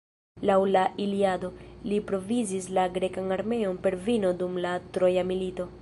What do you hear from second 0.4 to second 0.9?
Laŭ la